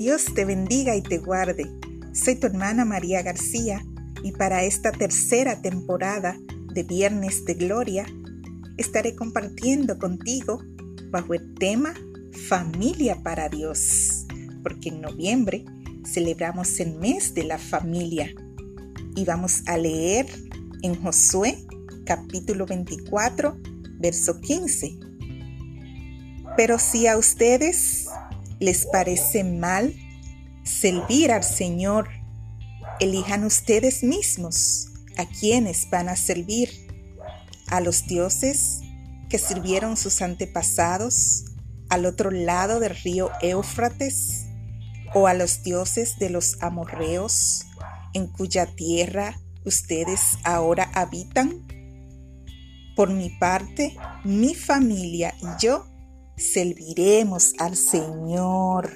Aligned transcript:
Dios 0.00 0.32
te 0.34 0.46
bendiga 0.46 0.96
y 0.96 1.02
te 1.02 1.18
guarde. 1.18 1.70
Soy 2.14 2.36
tu 2.36 2.46
hermana 2.46 2.86
María 2.86 3.20
García 3.20 3.84
y 4.24 4.32
para 4.32 4.64
esta 4.64 4.92
tercera 4.92 5.60
temporada 5.60 6.38
de 6.72 6.84
Viernes 6.84 7.44
de 7.44 7.52
Gloria 7.52 8.06
estaré 8.78 9.14
compartiendo 9.14 9.98
contigo 9.98 10.62
bajo 11.10 11.34
el 11.34 11.52
tema 11.52 11.92
Familia 12.48 13.22
para 13.22 13.50
Dios, 13.50 14.26
porque 14.62 14.88
en 14.88 15.02
noviembre 15.02 15.66
celebramos 16.06 16.80
el 16.80 16.94
mes 16.94 17.34
de 17.34 17.44
la 17.44 17.58
familia 17.58 18.32
y 19.14 19.26
vamos 19.26 19.64
a 19.66 19.76
leer 19.76 20.24
en 20.80 20.94
Josué 20.94 21.62
capítulo 22.06 22.64
24, 22.64 23.54
verso 23.98 24.40
15. 24.40 24.98
Pero 26.56 26.78
si 26.78 27.06
a 27.06 27.18
ustedes 27.18 28.06
les 28.60 28.86
parece 28.86 29.42
mal 29.42 29.94
servir 30.62 31.32
al 31.32 31.42
Señor, 31.42 32.08
elijan 33.00 33.44
ustedes 33.44 34.04
mismos 34.04 34.88
a 35.16 35.26
quienes 35.26 35.90
van 35.90 36.08
a 36.08 36.16
servir, 36.16 36.86
a 37.68 37.80
los 37.80 38.06
dioses 38.06 38.80
que 39.28 39.38
sirvieron 39.38 39.96
sus 39.96 40.22
antepasados 40.22 41.44
al 41.88 42.06
otro 42.06 42.30
lado 42.30 42.80
del 42.80 42.96
río 42.96 43.30
Éufrates, 43.42 44.46
o 45.14 45.26
a 45.26 45.34
los 45.34 45.62
dioses 45.62 46.18
de 46.18 46.30
los 46.30 46.62
amorreos 46.62 47.66
en 48.14 48.26
cuya 48.26 48.66
tierra 48.66 49.40
ustedes 49.64 50.38
ahora 50.44 50.90
habitan? 50.94 51.66
Por 52.96 53.10
mi 53.10 53.30
parte, 53.30 53.96
mi 54.24 54.54
familia 54.54 55.34
y 55.40 55.46
yo 55.64 55.86
serviremos 56.40 57.52
al 57.58 57.76
Señor. 57.76 58.90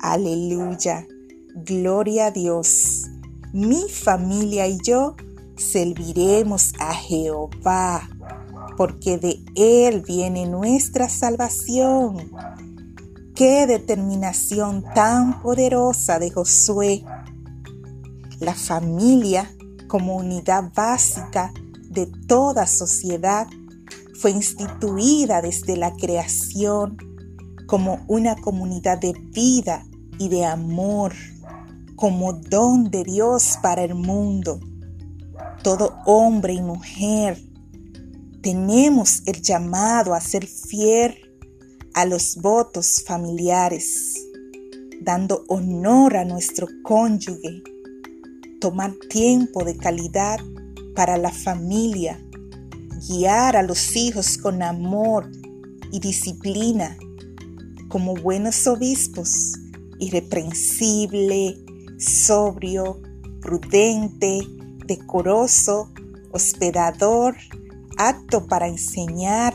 Aleluya. 0.00 1.06
Gloria 1.54 2.26
a 2.26 2.30
Dios. 2.30 3.04
Mi 3.52 3.88
familia 3.88 4.66
y 4.66 4.78
yo 4.82 5.14
serviremos 5.56 6.72
a 6.80 6.94
Jehová, 6.94 8.08
porque 8.76 9.18
de 9.18 9.40
Él 9.54 10.02
viene 10.02 10.46
nuestra 10.46 11.08
salvación. 11.08 12.32
Qué 13.34 13.66
determinación 13.66 14.84
tan 14.94 15.42
poderosa 15.42 16.18
de 16.18 16.30
Josué. 16.30 17.04
La 18.40 18.54
familia 18.54 19.50
como 19.86 20.16
unidad 20.16 20.72
básica 20.74 21.52
de 21.90 22.06
toda 22.26 22.66
sociedad 22.66 23.46
fue 24.24 24.30
instituida 24.30 25.42
desde 25.42 25.76
la 25.76 25.92
creación 25.92 26.96
como 27.66 28.02
una 28.08 28.34
comunidad 28.36 28.98
de 28.98 29.12
vida 29.12 29.86
y 30.18 30.30
de 30.30 30.46
amor, 30.46 31.12
como 31.94 32.32
don 32.32 32.90
de 32.90 33.04
Dios 33.04 33.58
para 33.60 33.84
el 33.84 33.94
mundo. 33.94 34.60
Todo 35.62 35.98
hombre 36.06 36.54
y 36.54 36.62
mujer 36.62 37.38
tenemos 38.40 39.20
el 39.26 39.42
llamado 39.42 40.14
a 40.14 40.22
ser 40.22 40.46
fiel 40.46 41.18
a 41.92 42.06
los 42.06 42.36
votos 42.36 43.04
familiares, 43.06 44.14
dando 45.02 45.44
honor 45.48 46.16
a 46.16 46.24
nuestro 46.24 46.66
cónyuge, 46.82 47.62
tomar 48.58 48.94
tiempo 49.10 49.64
de 49.64 49.76
calidad 49.76 50.40
para 50.96 51.18
la 51.18 51.30
familia, 51.30 52.23
guiar 53.08 53.56
a 53.56 53.62
los 53.62 53.96
hijos 53.96 54.38
con 54.38 54.62
amor 54.62 55.30
y 55.92 56.00
disciplina, 56.00 56.96
como 57.88 58.14
buenos 58.14 58.66
obispos, 58.66 59.52
irreprensible, 59.98 61.56
sobrio, 61.98 63.00
prudente, 63.40 64.40
decoroso, 64.86 65.92
hospedador, 66.32 67.36
apto 67.96 68.46
para 68.46 68.68
enseñar, 68.68 69.54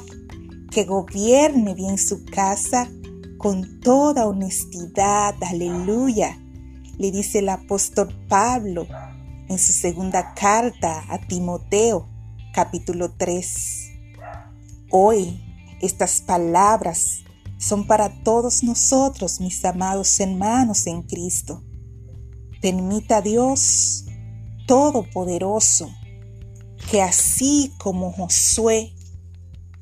que 0.72 0.86
gobierne 0.86 1.74
bien 1.74 1.98
su 1.98 2.24
casa 2.26 2.90
con 3.38 3.80
toda 3.80 4.28
honestidad, 4.28 5.36
aleluya, 5.42 6.38
le 6.98 7.12
dice 7.12 7.40
el 7.40 7.50
apóstol 7.50 8.10
Pablo 8.28 8.86
en 9.48 9.58
su 9.58 9.74
segunda 9.74 10.34
carta 10.36 11.04
a 11.10 11.20
Timoteo, 11.20 12.08
capítulo 12.54 13.12
3. 13.12 13.92
Hoy 14.92 15.42
estas 15.82 16.22
palabras 16.22 17.24
son 17.58 17.86
para 17.86 18.24
todos 18.24 18.64
nosotros, 18.64 19.40
mis 19.40 19.64
amados 19.66 20.20
hermanos 20.20 20.88
en 20.88 21.04
Cristo. 21.04 21.64
Permita 22.62 23.22
Dios 23.22 24.06
Todopoderoso 24.68 25.90
que 26.92 27.02
así 27.02 27.74
como 27.78 28.12
Josué 28.12 28.94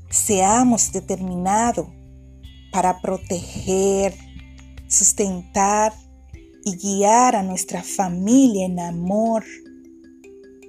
seamos 0.10 0.92
determinados 0.92 1.88
para 2.72 3.02
proteger, 3.02 4.16
sustentar 4.88 5.94
y 6.66 6.76
guiar 6.76 7.36
a 7.36 7.44
nuestra 7.44 7.84
familia 7.84 8.66
en 8.66 8.80
amor 8.80 9.44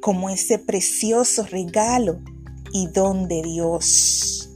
como 0.01 0.31
ese 0.31 0.59
precioso 0.59 1.45
regalo 1.45 2.21
y 2.73 2.89
don 2.89 3.29
de 3.29 3.43
Dios. 3.43 4.51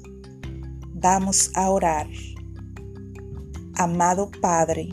Vamos 0.95 1.51
a 1.55 1.71
orar. 1.71 2.09
Amado 3.75 4.31
Padre, 4.41 4.89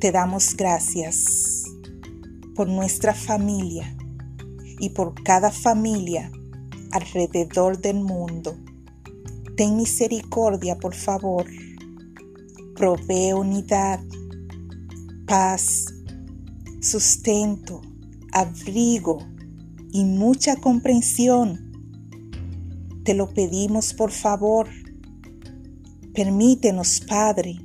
te 0.00 0.12
damos 0.12 0.56
gracias 0.56 1.64
por 2.54 2.68
nuestra 2.68 3.14
familia 3.14 3.96
y 4.78 4.90
por 4.90 5.14
cada 5.22 5.50
familia 5.50 6.30
alrededor 6.92 7.80
del 7.80 8.00
mundo. 8.00 8.56
Ten 9.56 9.76
misericordia, 9.76 10.78
por 10.78 10.94
favor. 10.94 11.46
Provee 12.74 13.32
unidad 13.32 14.00
paz, 15.26 15.86
sustento, 16.80 17.80
abrigo 18.34 19.18
y 19.92 20.04
mucha 20.04 20.56
comprensión. 20.56 21.72
Te 23.04 23.14
lo 23.14 23.32
pedimos 23.32 23.94
por 23.94 24.10
favor. 24.10 24.68
Permítenos, 26.12 27.00
Padre, 27.00 27.60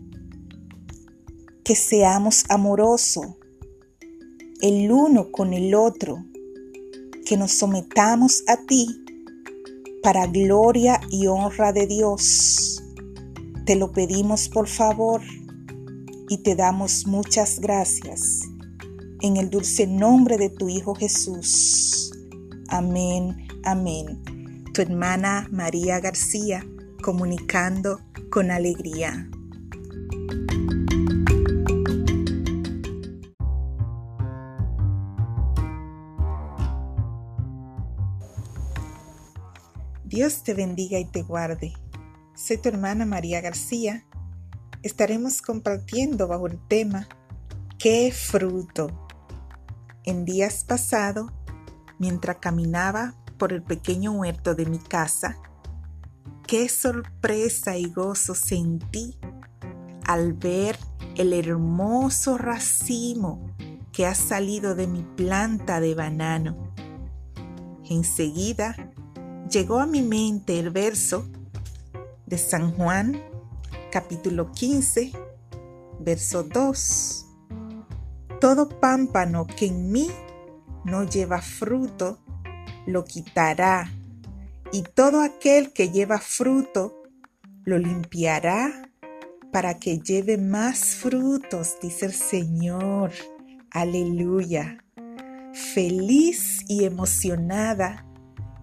que 1.64 1.76
seamos 1.76 2.46
amorosos 2.50 3.26
el 4.62 4.92
uno 4.92 5.32
con 5.32 5.54
el 5.54 5.74
otro, 5.74 6.26
que 7.26 7.38
nos 7.38 7.54
sometamos 7.54 8.44
a 8.48 8.58
ti 8.58 8.88
para 10.04 10.28
gloria 10.28 11.00
y 11.10 11.28
honra 11.28 11.72
de 11.72 11.88
Dios. 11.88 12.84
Te 13.66 13.76
lo 13.76 13.92
pedimos 13.92 14.50
por 14.50 14.68
favor 14.68 15.22
y 16.30 16.38
te 16.40 16.56
damos 16.56 17.08
muchas 17.08 17.60
gracias. 17.60 18.42
En 19.22 19.38
el 19.38 19.50
dulce 19.50 19.88
nombre 19.88 20.38
de 20.38 20.50
tu 20.50 20.70
Hijo 20.70 20.96
Jesús. 20.96 22.12
Amén, 22.70 23.48
amén. 23.64 24.64
Tu 24.74 24.82
hermana 24.82 25.48
María 25.52 26.00
García, 26.00 26.66
comunicando 27.02 28.00
con 28.32 28.52
alegría. 28.52 29.30
Dios 40.06 40.44
te 40.44 40.54
bendiga 40.54 41.00
y 41.00 41.06
te 41.06 41.24
guarde. 41.24 41.74
Soy 42.36 42.58
tu 42.58 42.70
hermana 42.70 43.06
María 43.06 43.42
García 43.42 44.06
estaremos 44.84 45.42
compartiendo 45.42 46.28
bajo 46.28 46.48
el 46.48 46.60
tema 46.68 47.08
¿Qué 47.78 48.12
fruto? 48.12 49.08
En 50.10 50.26
días 50.26 50.64
pasados, 50.64 51.32
mientras 52.00 52.38
caminaba 52.38 53.14
por 53.38 53.54
el 53.54 53.62
pequeño 53.62 54.14
huerto 54.14 54.56
de 54.56 54.66
mi 54.66 54.80
casa, 54.80 55.38
qué 56.48 56.68
sorpresa 56.68 57.78
y 57.78 57.92
gozo 57.92 58.34
sentí 58.34 59.20
al 60.08 60.34
ver 60.34 60.80
el 61.16 61.32
hermoso 61.32 62.40
racimo 62.40 63.54
que 63.92 64.08
ha 64.08 64.16
salido 64.16 64.74
de 64.74 64.88
mi 64.88 65.04
planta 65.04 65.80
de 65.80 65.94
banano. 65.94 66.74
Enseguida 67.88 68.92
llegó 69.48 69.78
a 69.80 69.86
mi 69.86 70.02
mente 70.02 70.58
el 70.58 70.72
verso 70.72 71.30
de 72.26 72.40
San 72.40 72.72
Juan 72.72 73.22
capítulo 73.92 74.52
15, 74.54 75.12
verso 76.00 76.42
2. 76.42 77.29
Todo 78.40 78.70
pámpano 78.70 79.46
que 79.48 79.66
en 79.66 79.92
mí 79.92 80.10
no 80.86 81.04
lleva 81.04 81.42
fruto, 81.42 82.20
lo 82.86 83.04
quitará, 83.04 83.92
y 84.72 84.84
todo 84.84 85.22
aquel 85.22 85.74
que 85.74 85.90
lleva 85.90 86.20
fruto, 86.20 87.04
lo 87.66 87.78
limpiará 87.78 88.90
para 89.52 89.80
que 89.80 90.00
lleve 90.00 90.38
más 90.38 90.96
frutos, 90.96 91.78
dice 91.82 92.06
el 92.06 92.14
Señor. 92.14 93.12
Aleluya. 93.72 94.84
Feliz 95.74 96.62
y 96.68 96.86
emocionada, 96.86 98.06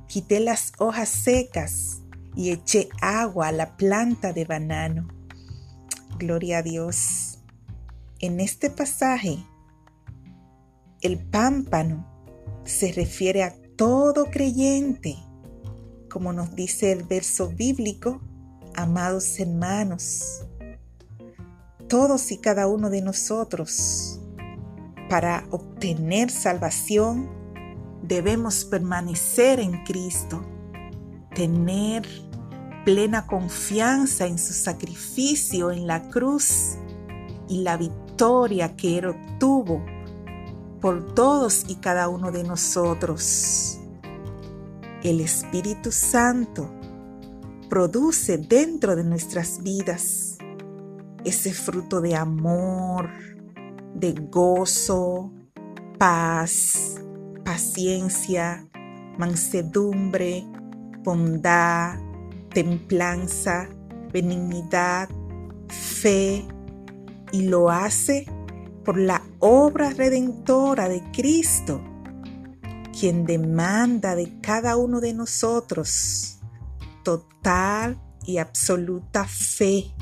quité 0.08 0.40
las 0.40 0.72
hojas 0.78 1.08
secas 1.08 2.02
y 2.34 2.50
eché 2.50 2.88
agua 3.00 3.48
a 3.48 3.52
la 3.52 3.76
planta 3.76 4.32
de 4.32 4.44
banano. 4.44 5.08
Gloria 6.18 6.58
a 6.58 6.62
Dios. 6.62 7.38
En 8.20 8.40
este 8.40 8.70
pasaje, 8.70 9.38
el 11.00 11.18
pámpano 11.18 12.06
se 12.64 12.92
refiere 12.92 13.42
a 13.42 13.54
todo 13.76 14.26
creyente, 14.26 15.16
como 16.10 16.32
nos 16.32 16.54
dice 16.54 16.92
el 16.92 17.04
verso 17.04 17.48
bíblico, 17.48 18.20
amados 18.74 19.38
hermanos. 19.38 20.44
Todos 21.88 22.32
y 22.32 22.38
cada 22.38 22.66
uno 22.66 22.90
de 22.90 23.02
nosotros, 23.02 24.20
para 25.08 25.46
obtener 25.50 26.30
salvación, 26.30 27.28
debemos 28.02 28.64
permanecer 28.64 29.60
en 29.60 29.84
Cristo, 29.84 30.42
tener 31.34 32.06
plena 32.84 33.26
confianza 33.26 34.26
en 34.26 34.38
su 34.38 34.52
sacrificio 34.52 35.70
en 35.70 35.86
la 35.86 36.08
cruz 36.08 36.76
y 37.48 37.62
la 37.62 37.76
victoria 37.76 38.76
que 38.76 38.98
Él 38.98 39.06
obtuvo 39.06 39.84
por 40.80 41.14
todos 41.14 41.64
y 41.68 41.76
cada 41.76 42.08
uno 42.08 42.30
de 42.30 42.44
nosotros. 42.44 43.78
El 45.02 45.20
Espíritu 45.20 45.92
Santo 45.92 46.70
produce 47.68 48.38
dentro 48.38 48.96
de 48.96 49.04
nuestras 49.04 49.62
vidas 49.62 50.38
ese 51.24 51.52
fruto 51.52 52.00
de 52.00 52.14
amor, 52.14 53.10
de 53.94 54.12
gozo, 54.12 55.32
paz, 55.98 57.00
paciencia, 57.44 58.66
mansedumbre, 59.18 60.44
bondad, 61.02 61.98
templanza, 62.52 63.68
benignidad, 64.12 65.08
fe, 65.68 66.46
y 67.32 67.42
lo 67.42 67.70
hace 67.70 68.26
por 68.84 68.98
la 68.98 69.15
obra 69.40 69.90
redentora 69.90 70.88
de 70.88 71.02
Cristo, 71.12 71.82
quien 72.98 73.24
demanda 73.24 74.14
de 74.14 74.40
cada 74.40 74.76
uno 74.76 75.00
de 75.00 75.12
nosotros 75.12 76.38
total 77.04 78.00
y 78.24 78.38
absoluta 78.38 79.24
fe 79.24 79.94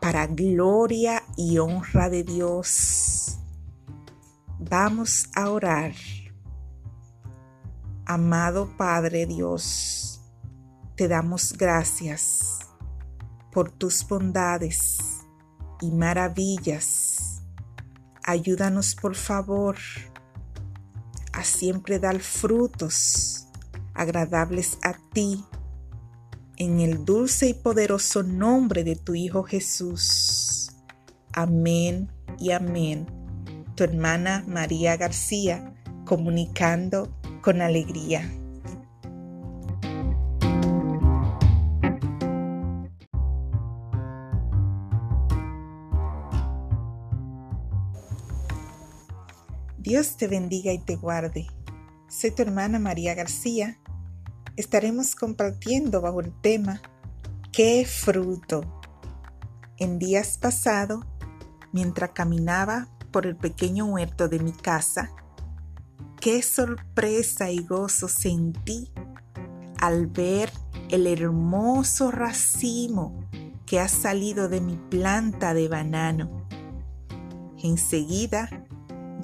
para 0.00 0.26
gloria 0.26 1.22
y 1.36 1.58
honra 1.58 2.08
de 2.08 2.22
Dios. 2.22 3.38
Vamos 4.58 5.28
a 5.34 5.50
orar. 5.50 5.92
Amado 8.06 8.70
Padre 8.76 9.26
Dios, 9.26 10.20
te 10.94 11.08
damos 11.08 11.52
gracias 11.52 12.60
por 13.52 13.70
tus 13.70 14.06
bondades 14.06 14.98
y 15.80 15.90
maravillas. 15.90 17.35
Ayúdanos 18.26 18.96
por 18.96 19.14
favor 19.14 19.76
a 21.32 21.44
siempre 21.44 22.00
dar 22.00 22.18
frutos 22.18 23.46
agradables 23.94 24.78
a 24.82 24.94
ti 25.12 25.44
en 26.56 26.80
el 26.80 27.04
dulce 27.04 27.48
y 27.50 27.54
poderoso 27.54 28.24
nombre 28.24 28.82
de 28.82 28.96
tu 28.96 29.14
Hijo 29.14 29.44
Jesús. 29.44 30.72
Amén 31.32 32.10
y 32.38 32.50
amén. 32.50 33.06
Tu 33.76 33.84
hermana 33.84 34.44
María 34.48 34.96
García, 34.96 35.74
comunicando 36.04 37.16
con 37.42 37.62
alegría. 37.62 38.28
Dios 49.86 50.16
te 50.16 50.26
bendiga 50.26 50.72
y 50.72 50.80
te 50.80 50.96
guarde. 50.96 51.46
Soy 52.08 52.32
tu 52.32 52.42
hermana 52.42 52.80
María 52.80 53.14
García. 53.14 53.78
Estaremos 54.56 55.14
compartiendo 55.14 56.00
bajo 56.00 56.20
el 56.20 56.32
tema 56.40 56.82
¿Qué 57.52 57.86
fruto? 57.86 58.82
En 59.76 60.00
días 60.00 60.38
pasados, 60.38 61.04
mientras 61.70 62.10
caminaba 62.10 62.88
por 63.12 63.28
el 63.28 63.36
pequeño 63.36 63.84
huerto 63.84 64.26
de 64.26 64.40
mi 64.40 64.50
casa, 64.50 65.12
qué 66.20 66.42
sorpresa 66.42 67.52
y 67.52 67.60
gozo 67.60 68.08
sentí 68.08 68.90
al 69.78 70.08
ver 70.08 70.50
el 70.88 71.06
hermoso 71.06 72.10
racimo 72.10 73.30
que 73.66 73.78
ha 73.78 73.86
salido 73.86 74.48
de 74.48 74.60
mi 74.60 74.74
planta 74.90 75.54
de 75.54 75.68
banano. 75.68 76.48
Enseguida 77.62 78.65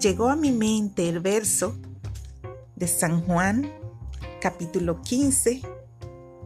llegó 0.02 0.30
a 0.30 0.36
mi 0.36 0.50
mente 0.50 1.08
el 1.08 1.20
verso 1.20 1.76
de 2.74 2.88
San 2.88 3.20
Juan, 3.22 3.70
capítulo 4.40 5.00
15, 5.00 5.62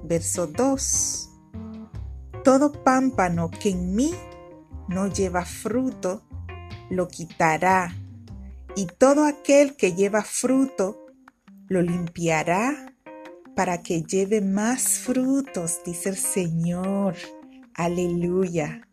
verso 0.04 0.46
2. 0.46 1.30
Todo 2.44 2.70
pámpano 2.84 3.50
que 3.50 3.70
en 3.70 3.96
mí 3.96 4.12
no 4.88 5.06
lleva 5.06 5.46
fruto, 5.46 6.22
lo 6.90 7.08
quitará, 7.08 7.96
y 8.76 8.84
todo 8.86 9.24
aquel 9.24 9.74
que 9.74 9.94
lleva 9.94 10.22
fruto, 10.22 11.06
lo 11.68 11.80
limpiará 11.80 12.94
para 13.56 13.82
que 13.82 14.02
lleve 14.02 14.42
más 14.42 14.98
frutos, 14.98 15.80
dice 15.82 16.10
el 16.10 16.18
Señor. 16.18 17.16
Aleluya. 17.72 18.86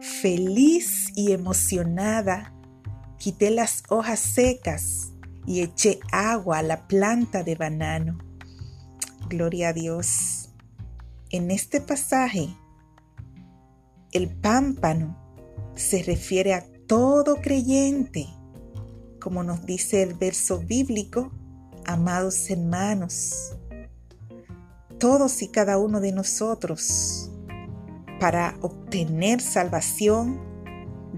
Feliz 0.00 1.12
y 1.14 1.32
emocionada 1.32 2.54
Quité 3.20 3.50
las 3.50 3.82
hojas 3.90 4.18
secas 4.18 5.12
y 5.46 5.60
eché 5.60 6.00
agua 6.10 6.60
a 6.60 6.62
la 6.62 6.88
planta 6.88 7.42
de 7.42 7.54
banano. 7.54 8.16
Gloria 9.28 9.68
a 9.68 9.72
Dios. 9.74 10.48
En 11.28 11.50
este 11.50 11.82
pasaje, 11.82 12.48
el 14.12 14.30
pámpano 14.30 15.18
se 15.74 16.02
refiere 16.02 16.54
a 16.54 16.64
todo 16.86 17.42
creyente, 17.42 18.26
como 19.20 19.44
nos 19.44 19.66
dice 19.66 20.02
el 20.02 20.14
verso 20.14 20.58
bíblico, 20.58 21.30
amados 21.84 22.48
hermanos. 22.48 23.54
Todos 24.98 25.42
y 25.42 25.48
cada 25.48 25.76
uno 25.76 26.00
de 26.00 26.12
nosotros, 26.12 27.30
para 28.18 28.56
obtener 28.62 29.42
salvación, 29.42 30.49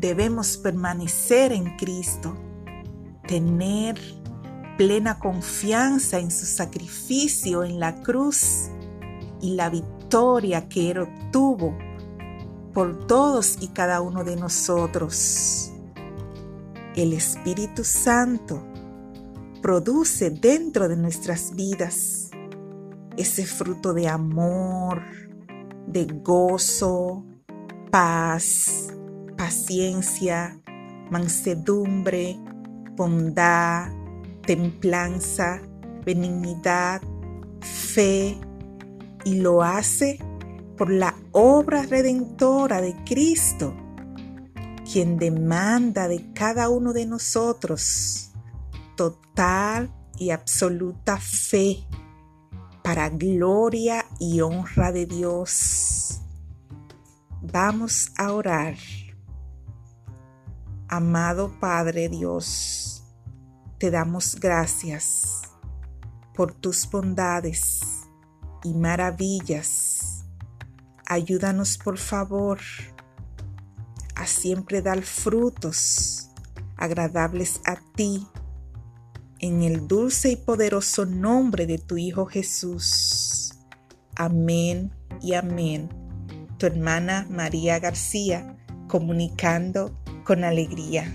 debemos 0.03 0.57
permanecer 0.57 1.53
en 1.53 1.77
Cristo, 1.77 2.37
tener 3.27 3.99
plena 4.77 5.21
confianza 5.21 6.19
en 6.19 6.33
su 6.33 6.45
sacrificio 6.45 7.63
en 7.63 7.79
la 7.79 7.95
cruz 8.03 8.69
y 9.41 9.55
la 9.55 9.71
victoria 9.71 10.69
que 10.69 10.91
Él 10.91 10.99
obtuvo 10.99 11.79
por 12.75 13.07
todos 13.07 13.59
y 13.61 13.69
cada 13.69 14.01
uno 14.01 14.25
de 14.25 14.35
nosotros. 14.35 15.71
El 16.97 17.13
Espíritu 17.13 17.85
Santo 17.85 18.61
produce 19.63 20.31
dentro 20.31 20.89
de 20.89 20.97
nuestras 20.97 21.55
vidas 21.55 22.31
ese 23.17 23.47
fruto 23.47 23.95
de 23.95 24.09
amor, 24.09 25.01
de 25.87 26.07
gozo, 26.07 27.25
paz, 27.93 28.93
paciencia, 29.43 30.57
mansedumbre, 31.11 32.39
bondad, 32.95 33.91
templanza, 34.47 35.61
benignidad, 36.05 37.03
fe, 37.61 38.39
y 39.25 39.41
lo 39.41 39.65
hace 39.65 40.21
por 40.79 40.93
la 40.93 41.17
obra 41.33 41.83
redentora 41.83 42.81
de 42.81 42.95
Cristo, 43.05 43.75
quien 44.93 45.19
demanda 45.19 46.07
de 46.07 46.33
cada 46.35 46.69
uno 46.69 46.93
de 46.93 47.07
nosotros 47.07 48.31
total 48.97 49.93
y 50.21 50.31
absoluta 50.31 51.19
fe 51.19 51.85
para 52.85 53.09
gloria 53.09 54.07
y 54.21 54.41
honra 54.41 54.93
de 54.93 55.07
Dios. 55.07 56.21
Vamos 57.41 58.13
a 58.17 58.33
orar. 58.33 58.77
Amado 60.95 61.51
Padre 61.59 62.11
Dios, 62.11 63.03
te 63.79 63.91
damos 63.91 64.37
gracias 64.39 65.41
por 66.35 66.53
tus 66.53 66.87
bondades 66.91 67.81
y 68.63 68.75
maravillas. 68.75 70.27
Ayúdanos 71.07 71.79
por 71.79 71.97
favor 71.97 72.59
a 74.17 74.27
siempre 74.27 74.83
dar 74.83 75.01
frutos 75.01 76.29
agradables 76.77 77.63
a 77.65 77.77
ti, 77.97 78.29
en 79.39 79.63
el 79.63 79.89
dulce 79.89 80.33
y 80.33 80.37
poderoso 80.37 81.07
nombre 81.07 81.67
de 81.67 81.79
tu 81.79 81.97
Hijo 81.97 82.27
Jesús. 82.27 83.55
Amén 84.15 84.93
y 85.23 85.33
amén. 85.33 85.89
Tu 86.59 86.67
hermana 86.67 87.27
María 87.31 87.79
García, 87.79 88.59
comunicando 88.89 90.02
con 90.25 90.45
alegría. 90.45 91.12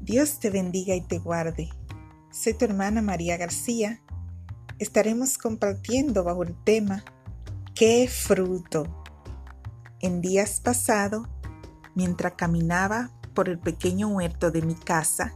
Dios 0.00 0.40
te 0.40 0.50
bendiga 0.50 0.94
y 0.94 1.00
te 1.00 1.18
guarde. 1.18 1.70
Soy 2.30 2.54
tu 2.54 2.64
hermana 2.64 3.00
María 3.00 3.36
García. 3.36 4.02
Estaremos 4.78 5.38
compartiendo 5.38 6.24
bajo 6.24 6.42
el 6.42 6.54
tema 6.64 7.04
¿Qué 7.74 8.06
fruto? 8.06 8.84
En 10.00 10.20
días 10.20 10.60
pasados, 10.60 11.26
mientras 11.94 12.34
caminaba 12.34 13.10
por 13.34 13.48
el 13.48 13.58
pequeño 13.58 14.08
huerto 14.08 14.50
de 14.50 14.60
mi 14.60 14.74
casa, 14.74 15.32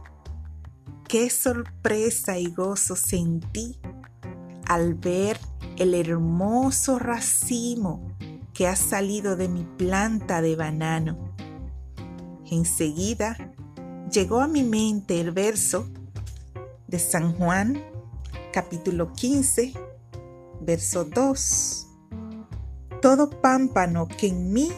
qué 1.07 1.29
sorpresa 1.29 2.37
y 2.37 2.51
gozo 2.51 2.97
sentí 2.97 3.79
al 4.67 4.93
ver 4.95 5.39
el 5.77 5.93
hermoso 5.93 6.99
racimo 6.99 8.11
que 8.53 8.67
ha 8.67 8.75
salido 8.75 9.37
de 9.37 9.47
mi 9.47 9.63
planta 9.63 10.41
de 10.41 10.57
banano. 10.57 11.33
Enseguida 12.51 13.53
llegó 14.11 14.41
a 14.41 14.47
mi 14.47 14.63
mente 14.63 15.21
el 15.21 15.31
verso 15.31 15.87
de 16.87 16.99
San 16.99 17.33
Juan, 17.33 17.81
capítulo 18.51 19.13
15, 19.13 19.73
verso 20.61 21.05
2. 21.05 21.87
Todo 23.01 23.29
pámpano 23.29 24.07
que 24.09 24.27
en 24.27 24.51
mí 24.51 24.69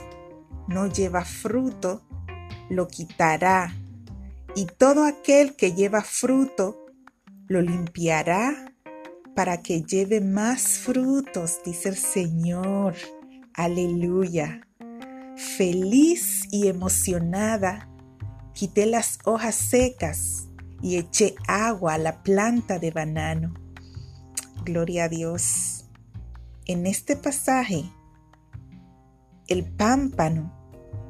no 0.67 0.87
lleva 0.87 1.25
fruto, 1.25 2.01
lo 2.69 2.87
quitará, 2.87 3.73
y 4.55 4.65
todo 4.65 5.05
aquel 5.05 5.55
que 5.55 5.73
lleva 5.73 6.01
fruto, 6.01 6.85
lo 7.47 7.61
limpiará 7.61 8.73
para 9.35 9.61
que 9.61 9.81
lleve 9.81 10.21
más 10.21 10.79
frutos, 10.79 11.59
dice 11.65 11.89
el 11.89 11.97
Señor. 11.97 12.95
Aleluya. 13.53 14.67
Feliz 15.57 16.47
y 16.51 16.67
emocionada 16.67 17.89
Quité 18.59 18.87
las 18.87 19.19
hojas 19.23 19.55
secas 19.55 20.49
y 20.81 20.97
eché 20.97 21.33
agua 21.47 21.93
a 21.93 21.97
la 21.97 22.23
planta 22.23 22.77
de 22.77 22.91
banano. 22.91 23.53
Gloria 24.65 25.05
a 25.05 25.07
Dios. 25.07 25.85
En 26.65 26.85
este 26.85 27.15
pasaje, 27.15 27.89
el 29.47 29.63
pámpano 29.63 30.53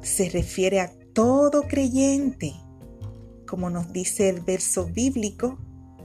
se 0.00 0.30
refiere 0.30 0.80
a 0.80 0.92
todo 1.12 1.62
creyente, 1.62 2.54
como 3.50 3.68
nos 3.68 3.92
dice 3.92 4.28
el 4.28 4.42
verso 4.42 4.86
bíblico, 4.86 5.58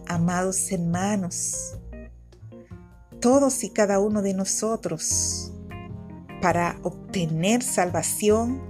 amados 0.07 0.71
hermanos. 0.71 1.75
Todos 3.21 3.63
y 3.63 3.69
cada 3.69 3.99
uno 3.99 4.23
de 4.23 4.33
nosotros, 4.33 5.53
para 6.41 6.79
obtener 6.81 7.61
salvación, 7.61 8.63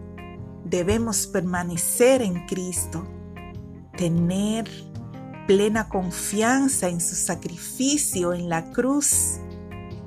debemos 0.66 1.26
permanecer 1.26 2.22
en 2.22 2.46
Cristo, 2.48 3.08
tener 3.96 4.70
plena 5.48 5.88
confianza 5.88 6.90
en 6.90 7.00
su 7.00 7.16
sacrificio 7.16 8.34
en 8.34 8.50
la 8.50 8.72
cruz 8.72 9.38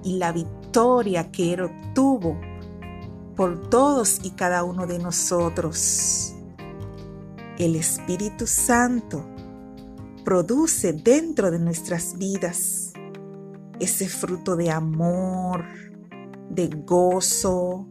y 0.05 0.19
la 0.19 0.31
victoria 0.31 1.31
que 1.31 1.55
Él 1.55 1.63
obtuvo 1.63 2.39
por 3.35 3.71
todos 3.71 4.21
y 4.23 4.33
cada 4.33 4.63
uno 4.63 4.87
de 4.87 4.99
nosotros. 4.99 6.35
El 7.59 7.75
Espíritu 7.75 8.47
Santo 8.47 9.25
produce 10.25 10.93
dentro 10.93 11.51
de 11.51 11.59
nuestras 11.59 12.17
vidas 12.17 12.93
ese 13.81 14.09
fruto 14.09 14.55
de 14.55 14.71
amor, 14.71 15.65
de 16.51 16.69
gozo, 16.69 17.89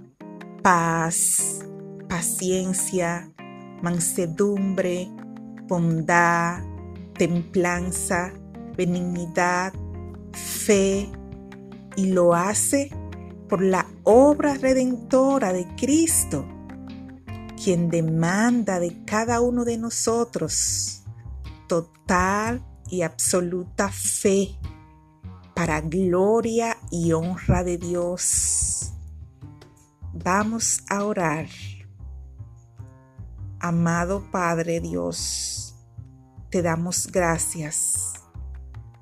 paz, 0.63 1.65
paciencia, 2.07 3.29
mansedumbre, 3.81 5.09
bondad, 5.67 6.63
templanza, 7.17 8.31
benignidad, 8.77 9.74
fe, 10.31 11.09
y 11.97 12.05
lo 12.12 12.33
hace 12.33 12.89
por 13.50 13.62
la 13.62 13.86
obra 14.03 14.53
redentora 14.53 15.51
de 15.51 15.67
Cristo, 15.75 16.45
quien 17.61 17.89
demanda 17.89 18.79
de 18.79 19.03
cada 19.03 19.41
uno 19.41 19.65
de 19.65 19.77
nosotros 19.77 21.03
total 21.67 22.63
y 22.89 23.01
absoluta 23.01 23.89
fe 23.89 24.55
para 25.55 25.81
gloria 25.81 26.77
y 26.91 27.11
honra 27.11 27.63
de 27.63 27.77
Dios. 27.77 28.93
Vamos 30.13 30.83
a 30.89 31.03
orar. 31.03 31.47
Amado 33.59 34.23
Padre 34.31 34.79
Dios, 34.79 35.75
te 36.51 36.61
damos 36.61 37.07
gracias 37.07 38.13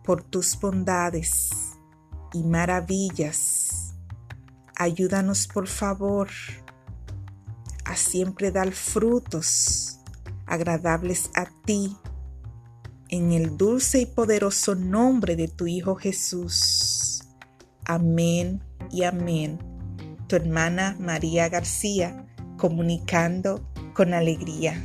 por 0.03 0.23
tus 0.23 0.57
bondades 0.57 1.51
y 2.33 2.41
maravillas. 2.43 3.93
Ayúdanos 4.77 5.47
por 5.47 5.67
favor 5.67 6.29
siempre 7.95 8.51
dar 8.51 8.71
frutos 8.71 9.99
agradables 10.45 11.29
a 11.35 11.47
ti 11.65 11.95
en 13.09 13.31
el 13.31 13.57
dulce 13.57 14.01
y 14.01 14.05
poderoso 14.05 14.75
nombre 14.75 15.35
de 15.35 15.47
tu 15.47 15.67
Hijo 15.67 15.95
Jesús. 15.95 17.23
Amén 17.85 18.63
y 18.91 19.03
amén. 19.03 19.59
Tu 20.27 20.35
hermana 20.35 20.95
María 20.99 21.49
García 21.49 22.25
comunicando 22.57 23.69
con 23.93 24.13
alegría. 24.13 24.81